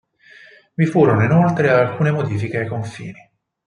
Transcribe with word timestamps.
Vi 0.73 0.87
furono 0.87 1.23
inoltre 1.23 1.69
alcune 1.69 2.09
modifiche 2.09 2.57
ai 2.57 2.67
confini. 2.67 3.29